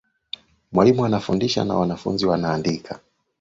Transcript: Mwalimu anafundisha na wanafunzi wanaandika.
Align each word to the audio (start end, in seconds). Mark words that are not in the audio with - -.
Mwalimu 0.71 1.05
anafundisha 1.05 1.65
na 1.65 1.75
wanafunzi 1.75 2.25
wanaandika. 2.25 2.99